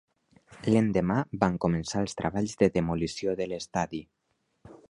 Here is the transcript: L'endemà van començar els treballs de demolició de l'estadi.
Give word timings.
L'endemà 0.75 1.17
van 1.43 1.59
començar 1.67 2.03
els 2.05 2.17
treballs 2.23 2.57
de 2.65 2.73
demolició 2.79 3.37
de 3.43 3.51
l'estadi. 3.53 4.05